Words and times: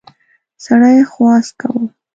سړي 0.65 0.97
خواست 1.11 1.51
کاوه. 1.61 1.85